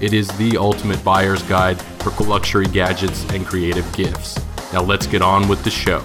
[0.00, 4.38] It is the ultimate buyer's guide for luxury gadgets and creative gifts.
[4.72, 5.98] Now let's get on with the show.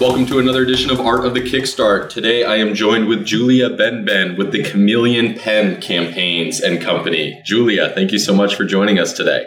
[0.00, 2.08] Welcome to another edition of Art of the Kickstart.
[2.08, 7.42] Today I am joined with Julia Benben with the Chameleon Pen Campaigns and Company.
[7.44, 9.46] Julia, thank you so much for joining us today.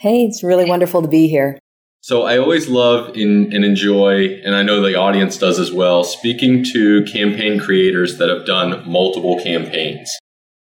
[0.00, 1.58] Hey, it's really wonderful to be here.
[2.02, 6.02] So I always love in, and enjoy, and I know the audience does as well,
[6.02, 10.10] speaking to campaign creators that have done multiple campaigns.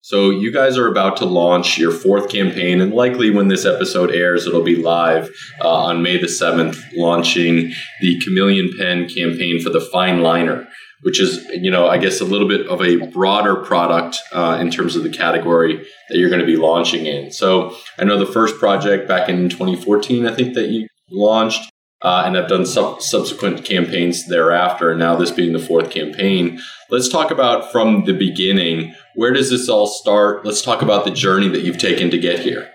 [0.03, 4.11] So you guys are about to launch your fourth campaign, and likely when this episode
[4.11, 5.31] airs, it'll be live
[5.63, 10.69] uh, on May the seventh, launching the Chameleon Pen campaign for the fine liner,
[11.01, 14.71] which is you know I guess a little bit of a broader product uh, in
[14.71, 15.79] terms of the category
[16.11, 17.33] that you're going to be launching in.
[17.33, 21.71] So I know the first project back in 2014, I think that you launched
[22.03, 24.91] uh, and have done sub- subsequent campaigns thereafter.
[24.91, 28.95] And now this being the fourth campaign, let's talk about from the beginning.
[29.15, 30.45] Where does this all start?
[30.45, 32.71] Let's talk about the journey that you've taken to get here.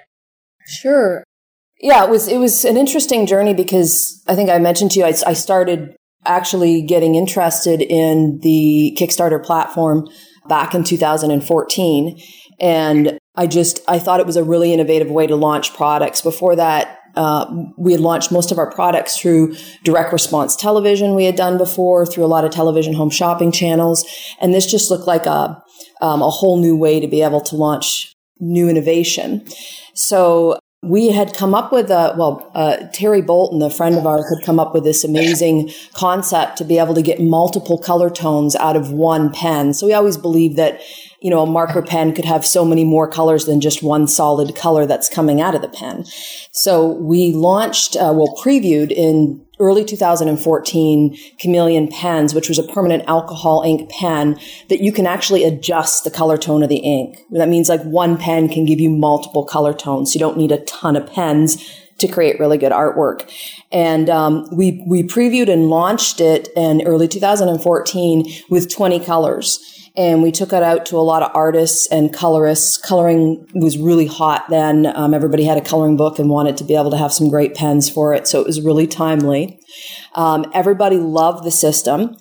[0.67, 1.23] Sure.
[1.81, 5.05] Yeah, it was it was an interesting journey because I think I mentioned to you
[5.05, 5.95] I, I started
[6.25, 10.07] actually getting interested in the Kickstarter platform
[10.47, 12.19] back in 2014
[12.59, 16.21] and I just I thought it was a really innovative way to launch products.
[16.21, 17.45] Before that, uh,
[17.77, 22.05] we had launched most of our products through direct response television we had done before,
[22.05, 24.05] through a lot of television home shopping channels.
[24.41, 25.61] And this just looked like a,
[26.01, 29.45] um, a whole new way to be able to launch new innovation.
[29.93, 34.25] So we had come up with a well uh, terry bolton a friend of ours
[34.29, 38.55] had come up with this amazing concept to be able to get multiple color tones
[38.57, 40.79] out of one pen so we always believed that
[41.25, 44.55] you know, a marker pen could have so many more colors than just one solid
[44.55, 46.05] color that's coming out of the pen.
[46.51, 53.05] So we launched, uh, well, previewed in early 2014 Chameleon pens, which was a permanent
[53.07, 57.17] alcohol ink pen that you can actually adjust the color tone of the ink.
[57.31, 60.13] That means like one pen can give you multiple color tones.
[60.13, 61.57] You don't need a ton of pens
[61.97, 63.27] to create really good artwork.
[63.71, 70.21] And um, we we previewed and launched it in early 2014 with 20 colors and
[70.21, 72.77] we took it out to a lot of artists and colorists.
[72.77, 74.85] Coloring was really hot then.
[74.95, 77.55] Um, everybody had a coloring book and wanted to be able to have some great
[77.55, 79.59] pens for it, so it was really timely.
[80.15, 82.17] Um, everybody loved the system,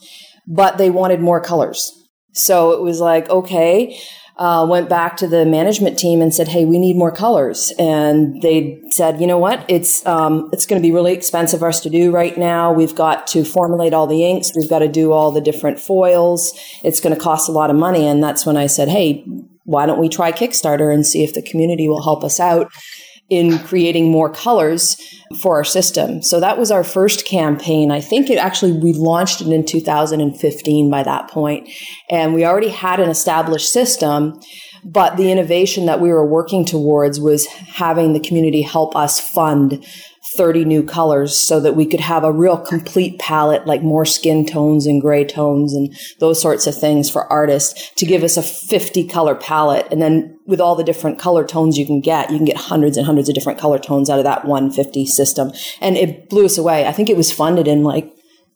[0.47, 1.93] but they wanted more colors.
[2.33, 3.99] So it was like, okay,
[4.37, 8.43] uh, went back to the management team and said, "Hey, we need more colors." And
[8.43, 9.65] they said, "You know what?
[9.69, 12.73] It's um, it's going to be really expensive for us to do right now.
[12.73, 14.53] We've got to formulate all the inks.
[14.57, 16.53] We've got to do all the different foils.
[16.83, 19.25] It's going to cost a lot of money." And that's when I said, "Hey,
[19.65, 22.73] why don't we try Kickstarter and see if the community will help us out?"
[23.35, 24.97] In creating more colors
[25.41, 26.23] for our system.
[26.23, 27.91] So that was our first campaign.
[27.91, 31.69] I think it actually, we launched it in 2015 by that point,
[32.11, 34.41] And we already had an established system,
[34.85, 39.85] but the innovation that we were working towards was having the community help us fund
[40.37, 44.47] 30 new colors so that we could have a real complete palette, like more skin
[44.47, 48.43] tones and gray tones and those sorts of things for artists to give us a
[48.43, 49.87] 50 color palette.
[49.91, 52.97] And then with all the different color tones you can get, you can get hundreds
[52.97, 55.53] and hundreds of different color tones out of that 150 system.
[55.81, 56.87] And it blew us away.
[56.87, 58.11] I think it was funded in like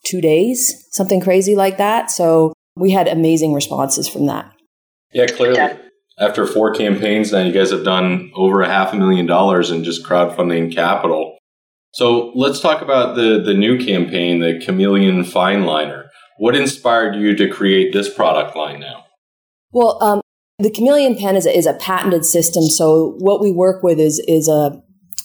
[0.04, 2.10] two days, something crazy like that.
[2.10, 4.52] So we had amazing responses from that.
[5.12, 5.56] Yeah, clearly.
[5.56, 5.76] Yeah.
[6.18, 9.84] After four campaigns now, you guys have done over a half a million dollars in
[9.84, 11.37] just crowdfunding capital.
[11.98, 16.04] So let's talk about the, the new campaign, the Chameleon Fineliner.
[16.36, 19.06] What inspired you to create this product line now?
[19.72, 20.20] Well, um,
[20.60, 22.62] the Chameleon pen is a, is a patented system.
[22.62, 24.80] So what we work with is is a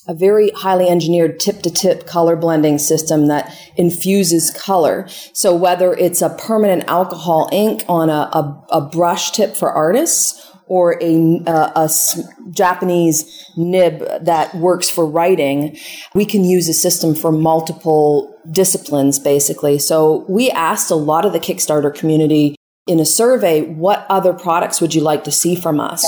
[0.07, 5.07] a very highly engineered tip to tip color blending system that infuses color.
[5.31, 10.52] So whether it's a permanent alcohol ink on a, a, a brush tip for artists
[10.73, 15.77] or a, uh, a, a, Japanese nib that works for writing,
[16.15, 19.77] we can use a system for multiple disciplines, basically.
[19.77, 22.55] So we asked a lot of the Kickstarter community
[22.87, 26.03] in a survey, what other products would you like to see from us?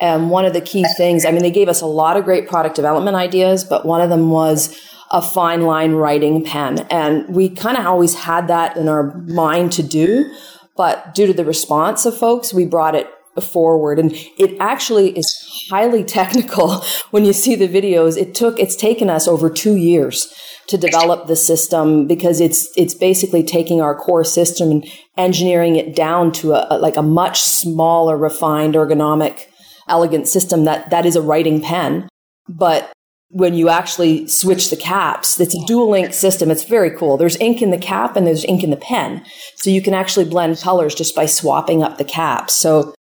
[0.00, 2.48] And one of the key things, I mean, they gave us a lot of great
[2.48, 4.74] product development ideas, but one of them was
[5.10, 6.86] a fine line writing pen.
[6.90, 10.34] And we kind of always had that in our mind to do.
[10.74, 13.08] But due to the response of folks, we brought it
[13.40, 15.26] forward and it actually is
[15.70, 20.32] highly technical when you see the videos it took it's taken us over 2 years
[20.68, 24.84] to develop the system because it's it's basically taking our core system and
[25.16, 29.46] engineering it down to a, a like a much smaller refined ergonomic
[29.88, 32.08] elegant system that that is a writing pen
[32.48, 32.92] but
[33.30, 36.50] when you actually switch the caps, it's a dual ink system.
[36.50, 37.16] It's very cool.
[37.16, 39.24] There's ink in the cap and there's ink in the pen.
[39.56, 42.54] So you can actually blend colors just by swapping up the caps.
[42.54, 42.94] So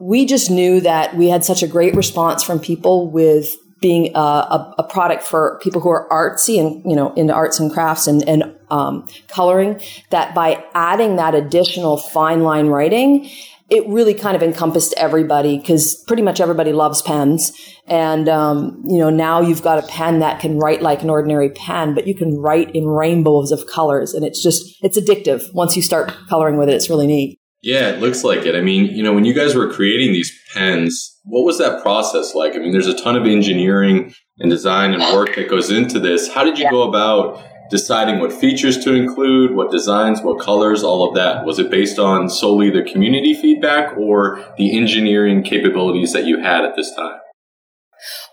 [0.00, 3.48] we just knew that we had such a great response from people with
[3.80, 7.60] being a, a, a, product for people who are artsy and you know into arts
[7.60, 13.28] and crafts and, and um, coloring that by adding that additional fine line writing
[13.68, 17.52] it really kind of encompassed everybody because pretty much everybody loves pens.
[17.88, 21.50] And, um, you know, now you've got a pen that can write like an ordinary
[21.50, 24.14] pen, but you can write in rainbows of colors.
[24.14, 25.52] And it's just, it's addictive.
[25.52, 27.40] Once you start coloring with it, it's really neat.
[27.66, 28.54] Yeah, it looks like it.
[28.54, 32.32] I mean, you know, when you guys were creating these pens, what was that process
[32.32, 32.54] like?
[32.54, 36.32] I mean, there's a ton of engineering and design and work that goes into this.
[36.32, 36.70] How did you yeah.
[36.70, 41.44] go about deciding what features to include, what designs, what colors, all of that?
[41.44, 46.64] Was it based on solely the community feedback or the engineering capabilities that you had
[46.64, 47.18] at this time?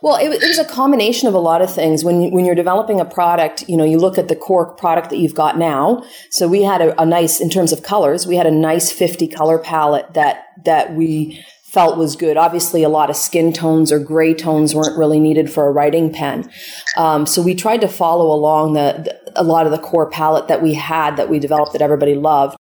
[0.04, 2.04] Well, it, it, was a combination of a lot of things.
[2.04, 5.18] When when you're developing a product, you know, you look at the core product that
[5.18, 6.04] you've got now.
[6.30, 9.30] So we had a, a nice, in terms of colors, we had a nice 50
[9.30, 12.36] color palette that that we felt was good.
[12.36, 16.12] Obviously, a lot of skin tones or gray tones weren't really needed for a writing
[16.12, 16.52] pen.
[16.98, 20.50] Um, so we tried to follow along the, the, a lot of the core palette
[20.50, 22.58] that we had that we developed that everybody loved.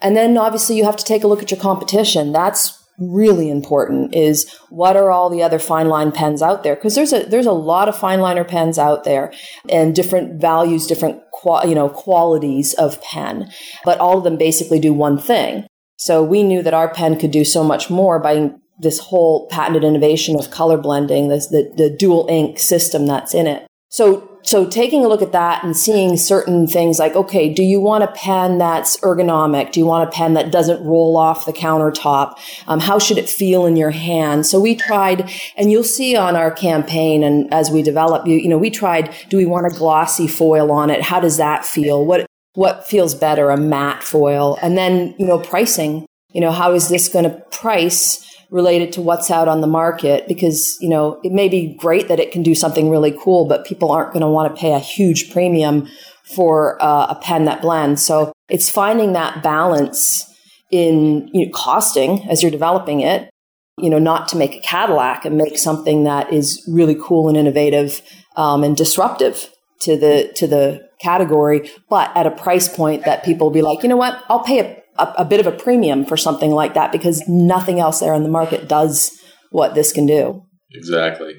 [0.00, 2.32] And then obviously you have to take a look at your competition.
[2.32, 6.94] That's really important is what are all the other fine line pens out there because
[6.94, 9.32] there's a there's a lot of fine liner pens out there
[9.68, 11.20] and different values different
[11.66, 13.50] you know qualities of pen
[13.84, 15.66] but all of them basically do one thing
[15.96, 18.52] so we knew that our pen could do so much more by
[18.82, 23.46] this whole patented innovation of color blending, this, the, the dual ink system that's in
[23.46, 23.66] it.
[23.88, 27.80] So, so taking a look at that and seeing certain things like, okay, do you
[27.80, 29.72] want a pen that's ergonomic?
[29.72, 32.34] Do you want a pen that doesn't roll off the countertop?
[32.66, 34.46] Um, how should it feel in your hand?
[34.46, 38.48] So we tried, and you'll see on our campaign and as we develop, you, you
[38.48, 41.02] know, we tried, do we want a glossy foil on it?
[41.02, 42.04] How does that feel?
[42.04, 44.58] What, what feels better, a matte foil?
[44.60, 49.00] And then, you know, pricing, you know, how is this going to price related to
[49.00, 50.28] what's out on the market?
[50.28, 53.64] Because, you know, it may be great that it can do something really cool, but
[53.64, 55.88] people aren't going to want to pay a huge premium
[56.22, 58.04] for uh, a pen that blends.
[58.04, 60.30] So it's finding that balance
[60.70, 63.30] in you know, costing as you're developing it,
[63.78, 67.36] you know, not to make a Cadillac and make something that is really cool and
[67.36, 68.02] innovative
[68.36, 69.50] um, and disruptive
[69.80, 73.82] to the to the category, but at a price point that people will be like,
[73.82, 76.74] you know what, I'll pay a, a, a bit of a premium for something like
[76.74, 79.10] that because nothing else there in the market does
[79.50, 80.42] what this can do.
[80.72, 81.34] Exactly.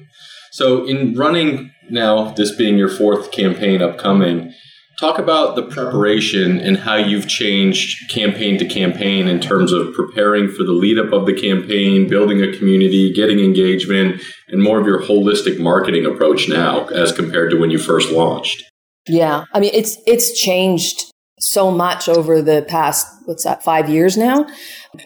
[0.52, 4.52] So, in running now, this being your fourth campaign upcoming,
[4.98, 10.48] talk about the preparation and how you've changed campaign to campaign in terms of preparing
[10.48, 14.86] for the lead up of the campaign, building a community, getting engagement, and more of
[14.86, 18.62] your holistic marketing approach now as compared to when you first launched.
[19.08, 19.44] Yeah.
[19.52, 21.10] I mean, it's, it's changed
[21.44, 24.46] so much over the past, what's that, five years now.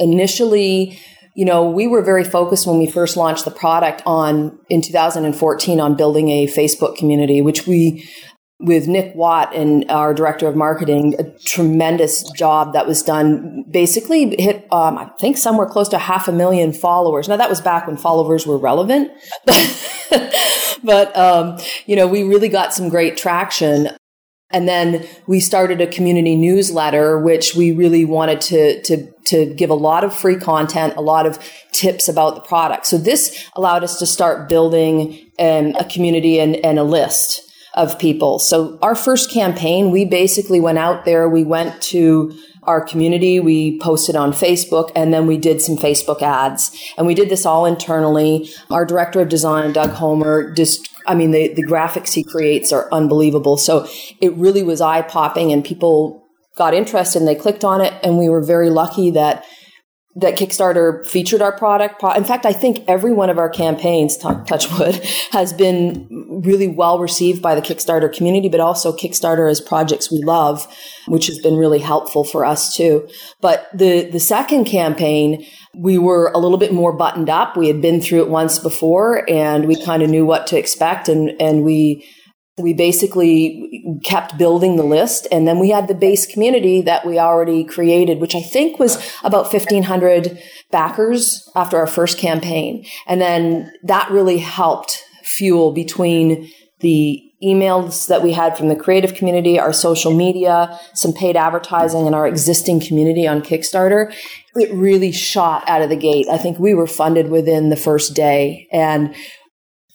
[0.01, 0.99] Initially,
[1.35, 5.81] you know, we were very focused when we first launched the product on in 2014
[5.81, 8.09] on building a Facebook community, which we
[8.61, 13.65] with Nick Watt and our director of marketing, a tremendous job that was done.
[13.71, 17.29] Basically, hit um, I think somewhere close to half a million followers.
[17.29, 19.13] Now that was back when followers were relevant,
[20.83, 23.91] but um, you know we really got some great traction.
[24.51, 29.69] And then we started a community newsletter, which we really wanted to, to, to give
[29.69, 31.39] a lot of free content, a lot of
[31.73, 32.87] tips about the product.
[32.87, 37.43] So this allowed us to start building um, a community and, and a list
[37.75, 38.39] of people.
[38.39, 43.79] So our first campaign, we basically went out there, we went to our community, we
[43.81, 46.77] posted on Facebook, and then we did some Facebook ads.
[46.97, 48.51] And we did this all internally.
[48.71, 52.89] Our director of design, Doug Homer, just I mean, the, the graphics he creates are
[52.93, 53.57] unbelievable.
[53.57, 53.89] So
[54.21, 56.25] it really was eye popping and people
[56.57, 57.95] got interested and they clicked on it.
[58.05, 59.45] And we were very lucky that
[60.21, 62.03] that Kickstarter featured our product.
[62.17, 64.97] In fact, I think every one of our campaigns, Touchwood,
[65.31, 66.09] has been
[66.45, 70.67] really well received by the Kickstarter community, but also Kickstarter as projects we love,
[71.07, 73.09] which has been really helpful for us too.
[73.41, 75.47] But the, the second campaign,
[75.77, 77.57] we were a little bit more buttoned up.
[77.57, 81.09] We had been through it once before and we kind of knew what to expect
[81.09, 82.05] and, and we
[82.59, 87.19] we basically kept building the list and then we had the base community that we
[87.19, 90.39] already created which i think was about 1500
[90.71, 92.85] backers after our first campaign.
[93.07, 96.51] And then that really helped fuel between
[96.81, 102.05] the emails that we had from the creative community our social media some paid advertising
[102.05, 104.13] and our existing community on kickstarter.
[104.57, 106.27] It really shot out of the gate.
[106.29, 109.15] I think we were funded within the first day and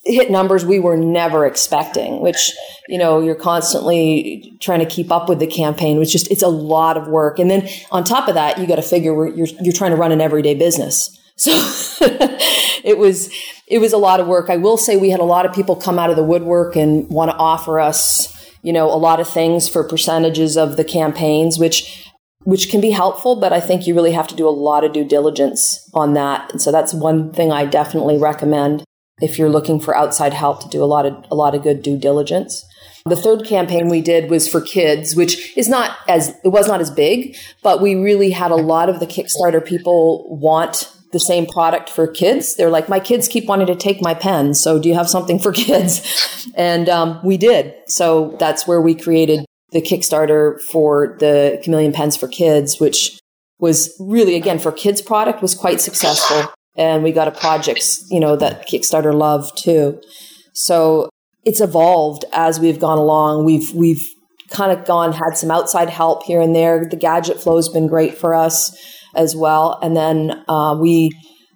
[0.05, 2.51] hit numbers we were never expecting, which,
[2.89, 6.50] you know, you're constantly trying to keep up with the campaign, which just, it's a
[6.50, 7.39] lot of work.
[7.39, 10.12] And then on top of that, you got to figure you're, you're trying to run
[10.12, 11.19] an everyday business.
[11.36, 11.50] So
[12.83, 13.33] it was,
[13.67, 14.51] it was a lot of work.
[14.51, 17.10] I will say we had a lot of people come out of the woodwork and
[17.10, 21.57] want to offer us, you know, a lot of things for percentages of the campaigns,
[21.57, 22.07] which
[22.43, 24.93] which can be helpful, but I think you really have to do a lot of
[24.93, 26.51] due diligence on that.
[26.51, 28.83] And so that's one thing I definitely recommend
[29.22, 31.82] if you're looking for outside help to do a lot of a lot of good
[31.82, 32.65] due diligence.
[33.05, 36.82] The third campaign we did was for kids, which is not as it was not
[36.82, 41.46] as big, but we really had a lot of the Kickstarter people want the same
[41.46, 42.55] product for kids.
[42.55, 45.38] They're like, my kids keep wanting to take my pen, so do you have something
[45.38, 46.48] for kids?
[46.55, 47.75] And um, we did.
[47.88, 53.20] So that's where we created the Kickstarter for the Chameleon pens for kids, which
[53.60, 58.20] was really again for kids product was quite successful and we got a project, you
[58.20, 60.01] know, that Kickstarter loved too.
[60.53, 61.10] So
[61.46, 63.46] it's evolved as we've gone along.
[63.46, 64.03] We've we've
[64.50, 66.86] kind of gone had some outside help here and there.
[66.86, 68.75] The gadget flow has been great for us
[69.15, 71.12] as well, and then uh, we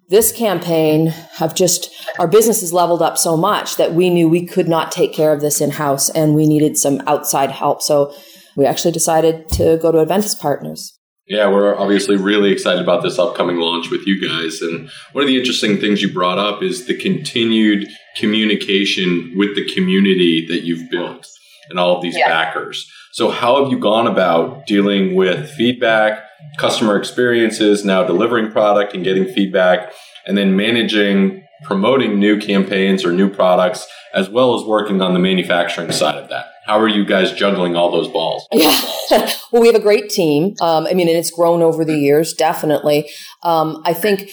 [0.10, 4.46] this campaign have just our business has leveled up so much that we knew we
[4.46, 7.82] could not take care of this in house, and we needed some outside help.
[7.82, 8.14] So
[8.56, 10.97] we actually decided to go to Enventys Partners.
[11.28, 14.62] Yeah, we're obviously really excited about this upcoming launch with you guys.
[14.62, 19.66] And one of the interesting things you brought up is the continued communication with the
[19.74, 21.28] community that you've built
[21.70, 22.30] and all of these yeah.
[22.30, 22.90] backers.
[23.12, 26.24] So, how have you gone about dealing with feedback,
[26.58, 29.92] customer experiences, now delivering product and getting feedback,
[30.26, 35.20] and then managing, promoting new campaigns or new products, as well as working on the
[35.20, 36.48] manufacturing side of that?
[36.66, 38.46] How are you guys juggling all those balls?
[38.52, 38.78] Yeah.
[39.52, 40.56] well, we have a great team.
[40.62, 43.10] Um, I mean, and it's grown over the years, definitely.
[43.44, 44.30] Um, I think,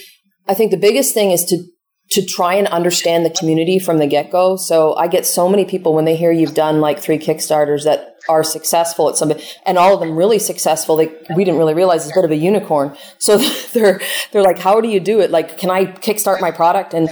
[0.48, 1.64] I think the biggest thing is to,
[2.10, 4.56] to try and understand the community from the get go.
[4.56, 8.13] So I get so many people when they hear you've done like three Kickstarters that
[8.28, 10.96] are successful at something and all of them really successful.
[10.96, 12.96] They, we didn't really realize it's a bit of a unicorn.
[13.18, 13.38] So
[13.72, 14.00] they're,
[14.32, 15.30] they're like, how do you do it?
[15.30, 16.94] Like, can I kickstart my product?
[16.94, 17.08] And,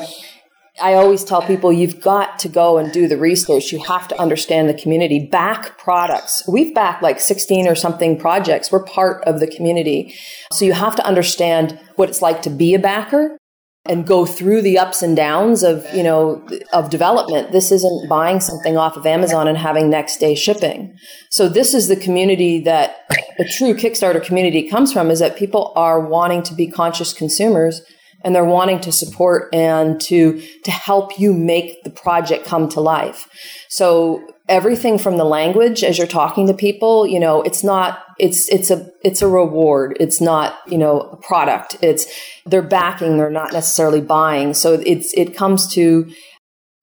[0.81, 3.73] I always tell people you've got to go and do the research.
[3.73, 5.29] You have to understand the community.
[5.31, 6.43] Back products.
[6.49, 8.73] We've backed like 16 or something projects.
[8.73, 10.15] We're part of the community.
[10.51, 13.37] So you have to understand what it's like to be a backer
[13.85, 17.51] and go through the ups and downs of, you know, of development.
[17.51, 20.97] This isn't buying something off of Amazon and having next day shipping.
[21.31, 22.97] So this is the community that
[23.41, 27.83] a true Kickstarter community comes from is that people are wanting to be conscious consumers
[28.25, 32.81] and they're wanting to support and to to help you make the project come to
[32.81, 33.29] life.
[33.69, 38.49] So everything from the language as you're talking to people, you know, it's not it's
[38.49, 39.97] it's a it's a reward.
[40.01, 41.77] It's not, you know, a product.
[41.83, 42.07] It's
[42.47, 44.55] they're backing, they're not necessarily buying.
[44.55, 46.11] So it's it comes to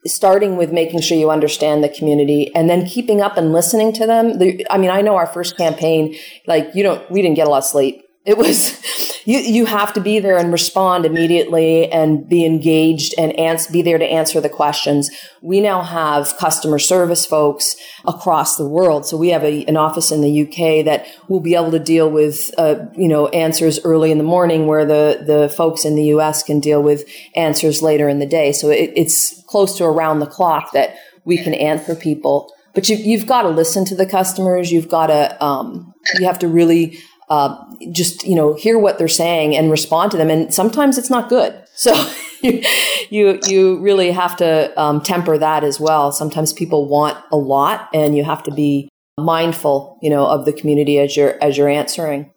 [0.06, 4.06] starting with making sure you understand the community and then keeping up and listening to
[4.06, 4.42] them.
[4.70, 6.16] I mean, I know our first campaign,
[6.48, 8.02] like you don't, we didn't get a lot of sleep.
[8.26, 8.80] It was,
[9.26, 13.82] you, you have to be there and respond immediately and be engaged and ans- be
[13.82, 15.10] there to answer the questions.
[15.42, 19.06] We now have customer service folks across the world.
[19.06, 22.10] So we have a, an office in the UK that will be able to deal
[22.10, 26.06] with, uh, you know, answers early in the morning where the, the folks in the
[26.16, 28.52] US can deal with answers later in the day.
[28.52, 32.54] So it, it's close to around the clock that we can answer people.
[32.74, 34.72] But you, you've got to listen to the customers.
[34.72, 37.00] You've got to, um, you have to really
[37.30, 40.30] uh, just you know hear what they're saying and respond to them.
[40.30, 41.56] And sometimes it's not good.
[41.80, 41.94] So
[42.42, 46.12] you, you really have to um, temper that as well.
[46.12, 50.52] Sometimes people want a lot and you have to be mindful you know of the
[50.52, 52.32] community as you're as you're answering.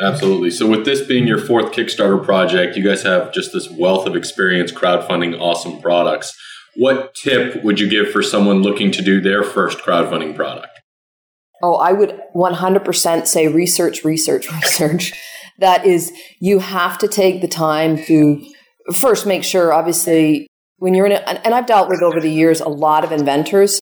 [0.00, 0.50] Absolutely.
[0.50, 4.16] So with this being your fourth kickstarter project you guys have just this wealth of
[4.16, 6.36] experience crowdfunding awesome products.
[6.74, 10.81] What tip would you give for someone looking to do their first crowdfunding product
[11.62, 15.12] Oh, I would 100% say research, research, research.
[15.58, 18.44] that is you have to take the time to
[18.94, 22.60] first make sure, obviously, when you're in it, and I've dealt with over the years
[22.60, 23.80] a lot of inventors,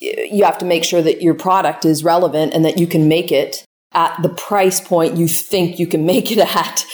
[0.00, 3.30] you have to make sure that your product is relevant and that you can make
[3.30, 6.84] it at the price point you think you can make it at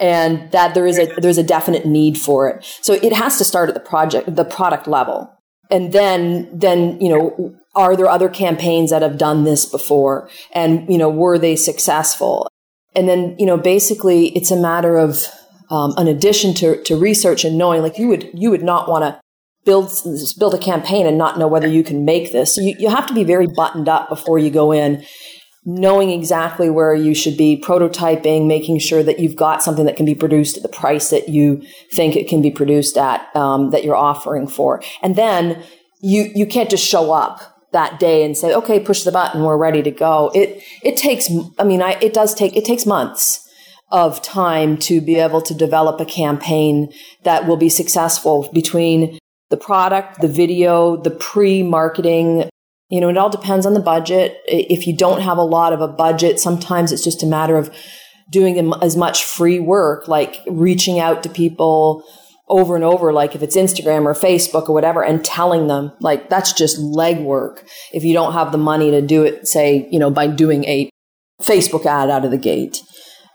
[0.00, 2.64] and that there is a there's a definite need for it.
[2.82, 5.30] So it has to start at the project the product level.
[5.70, 10.88] And then then, you know, are there other campaigns that have done this before and
[10.88, 12.48] you know, were they successful?
[12.94, 15.18] And then, you know, basically it's a matter of
[15.70, 19.02] um, an addition to, to research and knowing like you would you would not want
[19.02, 19.20] to
[19.64, 19.90] build
[20.38, 22.54] build a campaign and not know whether you can make this.
[22.54, 25.04] So you, you have to be very buttoned up before you go in
[25.64, 30.04] knowing exactly where you should be prototyping, making sure that you've got something that can
[30.04, 31.62] be produced at the price that you
[31.92, 34.82] think it can be produced at, um, that you're offering for.
[35.02, 35.62] And then
[36.02, 39.58] you, you can't just show up that day and say, okay, push the button, we're
[39.58, 40.30] ready to go.
[40.34, 41.28] It, it takes,
[41.58, 43.46] I mean, I, it does take, it takes months
[43.92, 46.90] of time to be able to develop a campaign
[47.24, 49.18] that will be successful between
[49.50, 52.48] the product, the video, the pre-marketing
[52.90, 54.40] you know, it all depends on the budget.
[54.46, 57.74] If you don't have a lot of a budget, sometimes it's just a matter of
[58.30, 62.04] doing as much free work, like reaching out to people
[62.48, 66.28] over and over, like if it's Instagram or Facebook or whatever, and telling them, like,
[66.28, 67.66] that's just legwork.
[67.92, 70.90] If you don't have the money to do it, say, you know, by doing a
[71.42, 72.82] Facebook ad out of the gate.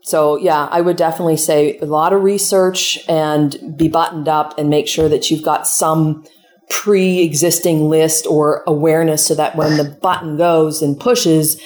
[0.03, 4.69] So yeah, I would definitely say a lot of research and be buttoned up and
[4.69, 6.25] make sure that you've got some
[6.69, 11.61] pre-existing list or awareness so that when the button goes and pushes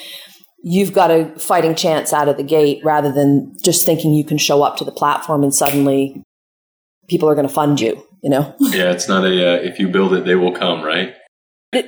[0.63, 4.37] you've got a fighting chance out of the gate rather than just thinking you can
[4.37, 6.23] show up to the platform and suddenly
[7.07, 9.87] people are going to fund you you know yeah it's not a uh, if you
[9.87, 11.15] build it they will come right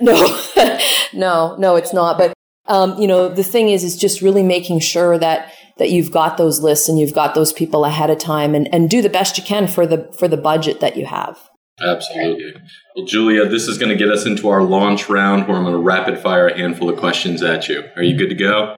[0.01, 0.39] no
[1.13, 2.33] no no it's not but
[2.67, 6.37] um, you know the thing is is just really making sure that that you've got
[6.37, 9.37] those lists and you've got those people ahead of time and, and do the best
[9.37, 11.37] you can for the for the budget that you have
[11.81, 12.53] Absolutely.
[12.95, 15.75] Well, Julia, this is going to get us into our launch round where I'm going
[15.75, 17.83] to rapid fire a handful of questions at you.
[17.97, 18.75] Are you good to go?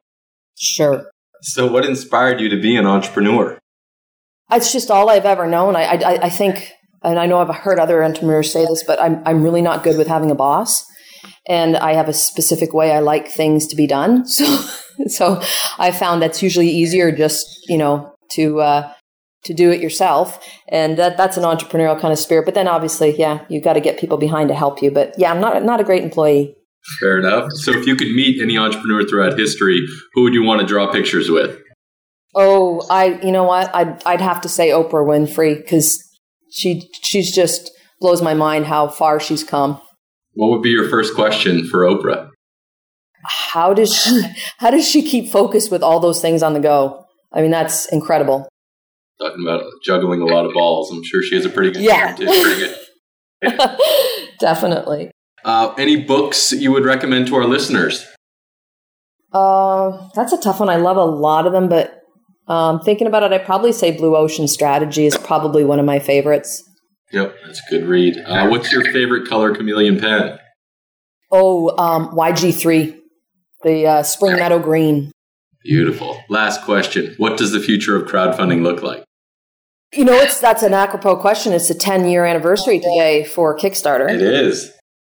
[0.57, 1.05] Sure.
[1.41, 3.59] So, what inspired you to be an entrepreneur?
[4.51, 5.75] It's just all I've ever known.
[5.75, 6.71] I, I, I think,
[7.03, 9.97] and I know I've heard other entrepreneurs say this, but I'm, I'm really not good
[9.97, 10.85] with having a boss.
[11.47, 14.25] And I have a specific way I like things to be done.
[15.07, 15.41] So, so
[15.77, 18.93] I found that's usually easier just, you know, to, uh,
[19.43, 20.43] to do it yourself.
[20.69, 22.45] And that, that's an entrepreneurial kind of spirit.
[22.45, 24.89] But then obviously, yeah, you've got to get people behind to help you.
[24.89, 26.55] But yeah, I'm not, not a great employee.
[26.99, 27.51] Fair enough.
[27.53, 30.91] So if you could meet any entrepreneur throughout history, who would you want to draw
[30.91, 31.59] pictures with?
[32.39, 33.73] Oh, I, you know what?
[33.73, 35.99] I'd, I'd have to say Oprah Winfrey because
[36.51, 39.81] she, she's just blows my mind how far she's come.
[40.33, 42.29] What would be your first question for Oprah?
[43.25, 44.21] How does she,
[44.59, 47.05] how does she keep focused with all those things on the go?
[47.33, 48.47] I mean, that's incredible
[49.19, 50.91] talking about juggling a lot of balls.
[50.91, 52.15] I'm sure she has a pretty good yeah.
[52.15, 52.75] too.
[53.41, 53.77] Yeah.
[54.39, 55.11] Definitely.
[55.43, 58.05] Uh, any books you would recommend to our listeners?
[59.31, 60.69] Uh, that's a tough one.
[60.69, 62.01] I love a lot of them, but
[62.47, 65.99] um, thinking about it, I'd probably say Blue Ocean Strategy is probably one of my
[65.99, 66.63] favorites.
[67.11, 68.17] Yep, that's a good read.
[68.17, 70.37] Uh, what's your favorite color chameleon pen?
[71.31, 72.97] Oh, um, YG3,
[73.63, 75.11] the uh, Spring Meadow Green.
[75.63, 76.21] Beautiful.
[76.29, 77.13] Last question.
[77.17, 79.03] What does the future of crowdfunding look like?
[79.93, 81.53] You know, it's that's an apropos question.
[81.53, 84.09] It's a 10 year anniversary today for Kickstarter.
[84.09, 84.71] It is.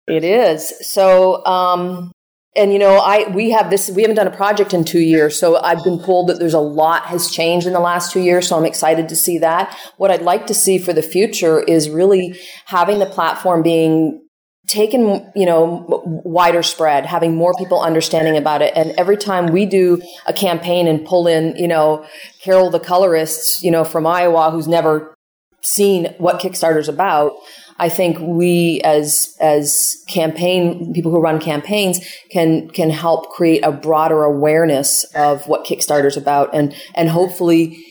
[0.08, 0.74] It is.
[0.90, 2.12] So, um,
[2.58, 3.90] and you know, I we have this.
[3.90, 6.60] We haven't done a project in two years, so I've been told that there's a
[6.60, 8.48] lot has changed in the last two years.
[8.48, 9.78] So I'm excited to see that.
[9.98, 14.22] What I'd like to see for the future is really having the platform being
[14.68, 15.86] taken, you know,
[16.26, 18.74] wider spread, having more people understanding about it.
[18.76, 22.06] And every time we do a campaign and pull in, you know,
[22.42, 25.16] Carol the colorist, you know, from Iowa, who's never
[25.64, 27.34] seen what Kickstarter's about,
[27.80, 32.00] I think we as as campaign people who run campaigns
[32.32, 37.84] can can help create a broader awareness of what Kickstarter's about and and hopefully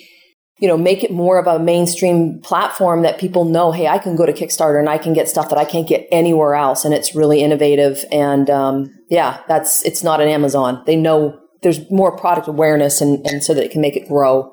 [0.58, 4.16] you know, make it more of a mainstream platform that people know, hey, I can
[4.16, 6.84] go to Kickstarter and I can get stuff that I can't get anywhere else.
[6.84, 8.04] And it's really innovative.
[8.10, 10.82] And um, yeah, that's, it's not an Amazon.
[10.86, 14.52] They know there's more product awareness and, and so that it can make it grow.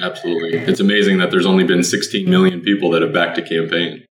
[0.00, 0.58] Absolutely.
[0.58, 4.04] It's amazing that there's only been 16 million people that have backed a campaign.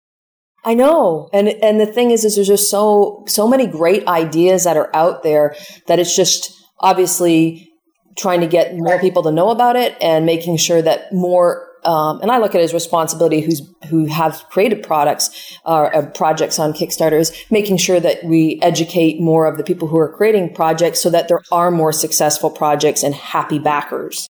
[0.68, 1.30] I know.
[1.32, 4.94] And and the thing is is there's just so so many great ideas that are
[4.94, 7.72] out there that it's just obviously
[8.18, 12.20] trying to get more people to know about it and making sure that more um,
[12.20, 16.58] and I look at it as responsibility who's who have created products or uh, projects
[16.58, 21.00] on Kickstarters, making sure that we educate more of the people who are creating projects
[21.00, 24.28] so that there are more successful projects and happy backers.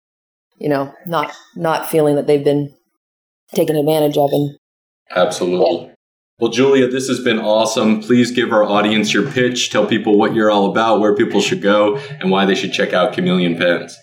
[0.58, 2.74] you know, not not feeling that they've been
[3.54, 4.32] taken advantage of.
[4.32, 4.58] And
[5.12, 5.88] absolutely.
[5.88, 5.92] Yeah.
[6.39, 8.02] Well, Julia, this has been awesome.
[8.02, 9.69] Please give our audience your pitch.
[9.69, 12.91] Tell people what you're all about, where people should go, and why they should check
[12.91, 13.98] out Chameleon Pens.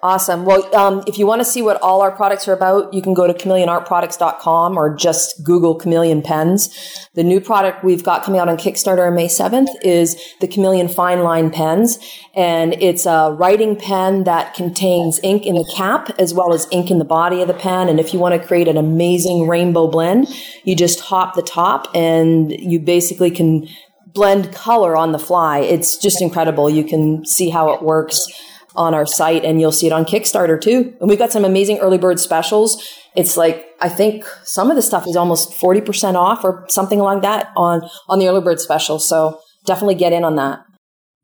[0.00, 0.44] Awesome.
[0.44, 3.14] Well, um, if you want to see what all our products are about, you can
[3.14, 7.08] go to chameleonartproducts.com or just Google Chameleon Pens.
[7.14, 10.86] The new product we've got coming out on Kickstarter on May 7th is the Chameleon
[10.86, 11.98] Fine Line Pens.
[12.36, 16.92] And it's a writing pen that contains ink in the cap as well as ink
[16.92, 17.88] in the body of the pen.
[17.88, 20.28] And if you want to create an amazing rainbow blend,
[20.62, 23.66] you just hop the top and you basically can
[24.06, 25.58] blend color on the fly.
[25.58, 26.70] It's just incredible.
[26.70, 28.28] You can see how it works
[28.76, 30.94] on our site and you'll see it on Kickstarter too.
[31.00, 32.86] And we've got some amazing early bird specials.
[33.16, 37.22] It's like, I think some of the stuff is almost 40% off or something like
[37.22, 38.98] that on, on the early bird special.
[38.98, 40.60] So definitely get in on that.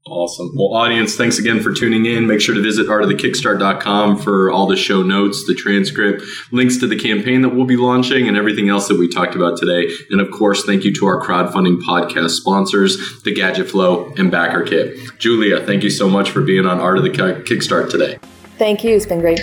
[0.06, 0.52] Awesome.
[0.54, 2.26] Well, audience, thanks again for tuning in.
[2.26, 6.98] Make sure to visit artofthekickstart.com for all the show notes, the transcript, links to the
[6.98, 9.88] campaign that we'll be launching, and everything else that we talked about today.
[10.10, 15.18] And of course, thank you to our crowdfunding podcast sponsors, the Gadget Flow and BackerKit.
[15.18, 18.18] Julia, thank you so much for being on Art of the Kickstart today.
[18.58, 18.94] Thank you.
[18.94, 19.40] It's been great.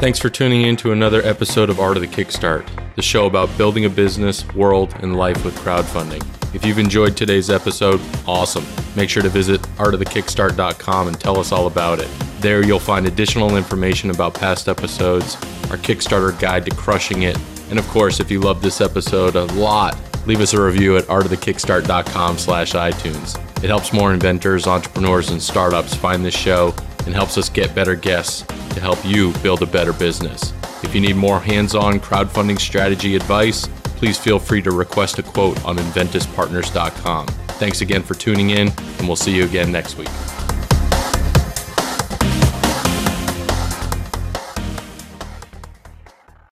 [0.00, 3.56] Thanks for tuning in to another episode of Art of the Kickstart, the show about
[3.56, 6.24] building a business, world, and life with crowdfunding.
[6.54, 8.64] If you've enjoyed today's episode, awesome.
[8.96, 12.08] Make sure to visit artofthekickstart.com and tell us all about it.
[12.40, 15.34] There you'll find additional information about past episodes,
[15.70, 17.38] our Kickstarter guide to crushing it,
[17.70, 21.04] and of course, if you love this episode a lot, leave us a review at
[21.04, 23.36] artofthekickstart.com slash iTunes.
[23.62, 26.74] It helps more inventors, entrepreneurs, and startups find this show
[27.06, 28.42] and helps us get better guests
[28.74, 30.52] to help you build a better business.
[30.82, 35.62] If you need more hands-on crowdfunding strategy advice, please feel free to request a quote
[35.64, 37.26] on enventyspartners.com.
[37.58, 40.08] Thanks again for tuning in, and we'll see you again next week.